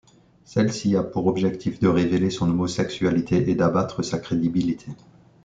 Celle-ci 0.45 0.95
a 0.95 1.03
pour 1.03 1.27
objectif 1.27 1.79
de 1.79 1.87
révéler 1.87 2.31
son 2.31 2.49
homosexualité 2.49 3.51
et 3.51 3.53
d'abattre 3.53 4.01
sa 4.01 4.17
crédibilité. 4.17 4.87